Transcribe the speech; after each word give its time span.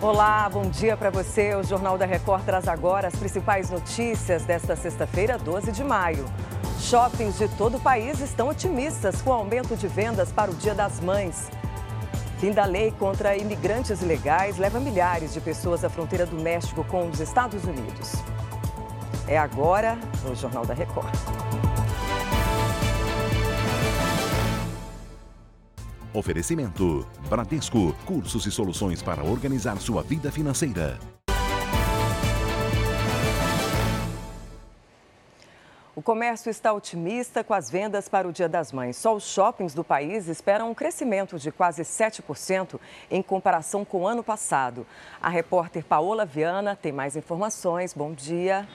Olá, 0.00 0.48
bom 0.48 0.62
dia 0.62 0.96
para 0.96 1.10
você. 1.10 1.56
O 1.56 1.64
Jornal 1.64 1.98
da 1.98 2.06
Record 2.06 2.44
traz 2.44 2.68
agora 2.68 3.08
as 3.08 3.16
principais 3.16 3.68
notícias 3.68 4.44
desta 4.44 4.76
sexta-feira, 4.76 5.36
12 5.36 5.72
de 5.72 5.82
maio. 5.82 6.24
Shoppings 6.78 7.36
de 7.36 7.48
todo 7.48 7.78
o 7.78 7.80
país 7.80 8.20
estão 8.20 8.48
otimistas 8.48 9.20
com 9.20 9.30
o 9.30 9.32
aumento 9.32 9.76
de 9.76 9.88
vendas 9.88 10.30
para 10.30 10.52
o 10.52 10.54
Dia 10.54 10.72
das 10.72 11.00
Mães. 11.00 11.50
Fim 12.38 12.52
da 12.52 12.64
lei 12.64 12.92
contra 12.92 13.36
imigrantes 13.36 14.00
ilegais 14.00 14.56
leva 14.56 14.78
milhares 14.78 15.34
de 15.34 15.40
pessoas 15.40 15.84
à 15.84 15.90
fronteira 15.90 16.24
do 16.24 16.36
México 16.40 16.84
com 16.84 17.08
os 17.08 17.18
Estados 17.18 17.64
Unidos. 17.64 18.12
É 19.26 19.36
agora 19.36 19.98
no 20.22 20.32
Jornal 20.36 20.64
da 20.64 20.74
Record. 20.74 21.12
Oferecimento: 26.18 27.06
Bradesco, 27.30 27.94
cursos 28.04 28.44
e 28.44 28.50
soluções 28.50 29.00
para 29.00 29.22
organizar 29.22 29.76
sua 29.78 30.02
vida 30.02 30.32
financeira. 30.32 30.98
O 35.94 36.02
comércio 36.02 36.50
está 36.50 36.72
otimista 36.72 37.44
com 37.44 37.54
as 37.54 37.70
vendas 37.70 38.08
para 38.08 38.26
o 38.26 38.32
Dia 38.32 38.48
das 38.48 38.72
Mães. 38.72 38.96
Só 38.96 39.14
os 39.14 39.28
shoppings 39.28 39.74
do 39.74 39.84
país 39.84 40.26
esperam 40.26 40.70
um 40.70 40.74
crescimento 40.74 41.38
de 41.38 41.52
quase 41.52 41.82
7% 41.82 42.80
em 43.08 43.22
comparação 43.22 43.84
com 43.84 44.02
o 44.02 44.06
ano 44.08 44.24
passado. 44.24 44.84
A 45.22 45.28
repórter 45.28 45.84
Paola 45.84 46.24
Viana 46.24 46.74
tem 46.74 46.90
mais 46.90 47.14
informações. 47.14 47.94
Bom 47.94 48.12
dia. 48.12 48.66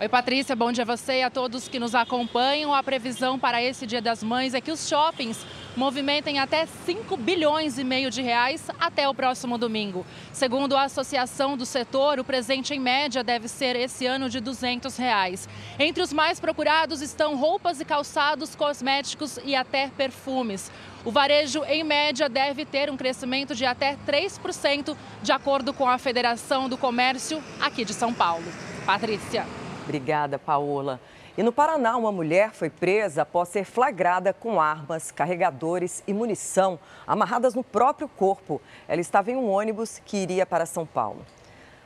Oi, 0.00 0.08
Patrícia, 0.08 0.56
bom 0.56 0.72
dia 0.72 0.82
a 0.82 0.86
você 0.86 1.18
e 1.18 1.22
a 1.22 1.28
todos 1.28 1.68
que 1.68 1.78
nos 1.78 1.94
acompanham. 1.94 2.72
A 2.72 2.82
previsão 2.82 3.38
para 3.38 3.62
esse 3.62 3.86
Dia 3.86 4.00
das 4.00 4.22
Mães 4.22 4.54
é 4.54 4.60
que 4.62 4.72
os 4.72 4.88
shoppings 4.88 5.44
movimentem 5.76 6.38
até 6.38 6.64
5 6.64 7.18
bilhões 7.18 7.76
e 7.76 7.84
meio 7.84 8.10
de 8.10 8.22
reais 8.22 8.70
até 8.80 9.06
o 9.06 9.14
próximo 9.14 9.58
domingo. 9.58 10.06
Segundo 10.32 10.74
a 10.74 10.84
Associação 10.84 11.54
do 11.54 11.66
Setor, 11.66 12.18
o 12.18 12.24
presente 12.24 12.72
em 12.72 12.80
média 12.80 13.22
deve 13.22 13.46
ser 13.46 13.76
esse 13.76 14.06
ano 14.06 14.30
de 14.30 14.40
200 14.40 14.96
reais. 14.96 15.46
Entre 15.78 16.02
os 16.02 16.14
mais 16.14 16.40
procurados 16.40 17.02
estão 17.02 17.36
roupas 17.36 17.78
e 17.78 17.84
calçados, 17.84 18.54
cosméticos 18.54 19.38
e 19.44 19.54
até 19.54 19.88
perfumes. 19.88 20.72
O 21.04 21.10
varejo, 21.10 21.62
em 21.64 21.84
média, 21.84 22.26
deve 22.26 22.64
ter 22.64 22.90
um 22.90 22.96
crescimento 22.96 23.54
de 23.54 23.66
até 23.66 23.98
3%, 24.06 24.96
de 25.22 25.30
acordo 25.30 25.74
com 25.74 25.86
a 25.86 25.98
Federação 25.98 26.70
do 26.70 26.78
Comércio 26.78 27.44
aqui 27.60 27.84
de 27.84 27.92
São 27.92 28.14
Paulo. 28.14 28.46
Patrícia. 28.86 29.44
Obrigada, 29.90 30.38
Paola. 30.38 31.00
E 31.36 31.42
no 31.42 31.52
Paraná, 31.52 31.96
uma 31.96 32.12
mulher 32.12 32.52
foi 32.52 32.70
presa 32.70 33.22
após 33.22 33.48
ser 33.48 33.64
flagrada 33.64 34.32
com 34.32 34.60
armas, 34.60 35.10
carregadores 35.10 36.00
e 36.06 36.14
munição 36.14 36.78
amarradas 37.04 37.54
no 37.54 37.64
próprio 37.64 38.06
corpo. 38.06 38.62
Ela 38.86 39.00
estava 39.00 39.32
em 39.32 39.36
um 39.36 39.50
ônibus 39.50 40.00
que 40.04 40.18
iria 40.18 40.46
para 40.46 40.64
São 40.64 40.86
Paulo. 40.86 41.26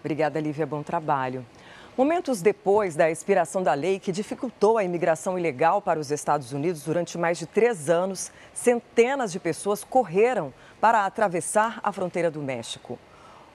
Obrigada, 0.00 0.40
Lívia. 0.40 0.66
Bom 0.66 0.82
trabalho. 0.82 1.44
Momentos 1.96 2.40
depois 2.40 2.96
da 2.96 3.10
expiração 3.10 3.62
da 3.62 3.74
lei 3.74 3.98
que 3.98 4.10
dificultou 4.10 4.78
a 4.78 4.84
imigração 4.84 5.38
ilegal 5.38 5.82
para 5.82 6.00
os 6.00 6.10
Estados 6.10 6.52
Unidos 6.52 6.82
durante 6.82 7.18
mais 7.18 7.38
de 7.38 7.46
três 7.46 7.90
anos, 7.90 8.32
centenas 8.54 9.30
de 9.30 9.38
pessoas 9.38 9.84
correram 9.84 10.52
para 10.80 11.04
atravessar 11.04 11.78
a 11.82 11.92
fronteira 11.92 12.30
do 12.30 12.40
México. 12.40 12.98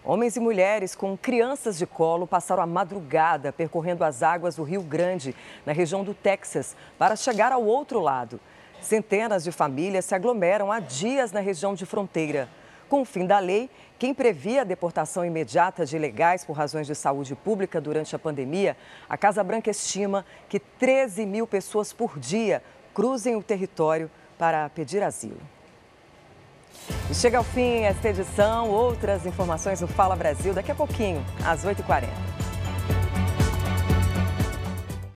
Homens 0.04 0.36
e 0.36 0.40
mulheres 0.40 0.94
com 0.94 1.18
crianças 1.18 1.80
de 1.80 1.88
colo 1.88 2.28
passaram 2.28 2.62
a 2.62 2.68
madrugada 2.68 3.52
percorrendo 3.52 4.04
as 4.04 4.22
águas 4.22 4.56
do 4.56 4.62
Rio 4.62 4.84
Grande, 4.84 5.36
na 5.66 5.74
região 5.74 6.04
do 6.04 6.14
Texas, 6.14 6.76
para 7.00 7.16
chegar 7.16 7.52
ao 7.52 7.66
outro 7.66 8.00
lado. 8.00 8.40
Centenas 8.80 9.44
de 9.44 9.52
famílias 9.52 10.06
se 10.06 10.14
aglomeram 10.14 10.72
há 10.72 10.80
dias 10.80 11.32
na 11.32 11.40
região 11.40 11.74
de 11.74 11.88
fronteira. 11.88 12.48
Com 12.96 13.02
o 13.02 13.06
fim 13.06 13.26
da 13.26 13.40
lei, 13.40 13.70
quem 14.00 14.14
previa 14.14 14.62
a 14.62 14.64
deportação 14.64 15.26
imediata 15.26 15.86
de 15.86 15.98
ilegais 15.98 16.46
por 16.46 16.54
razões 16.54 16.88
de 16.88 16.96
saúde 16.96 17.36
pública 17.36 17.82
durante 17.82 18.16
a 18.16 18.18
pandemia, 18.18 18.78
a 19.10 19.18
Casa 19.18 19.44
Branca 19.44 19.70
estima 19.70 20.26
que 20.48 20.62
13 20.62 21.26
mil 21.26 21.46
pessoas 21.46 21.92
por 21.92 22.18
dia 22.18 22.64
cruzem 22.94 23.36
o 23.36 23.44
território 23.44 24.10
para 24.38 24.70
pedir 24.70 25.04
asilo. 25.04 25.42
E 27.12 27.14
chega 27.14 27.38
ao 27.38 27.44
fim 27.44 27.82
esta 27.82 28.08
edição. 28.08 28.70
Outras 28.70 29.26
informações 29.26 29.82
no 29.82 29.90
Fala 29.90 30.16
Brasil 30.16 30.54
daqui 30.54 30.72
a 30.72 30.76
pouquinho, 30.76 31.22
às 31.46 31.66
8h40. 31.66 32.45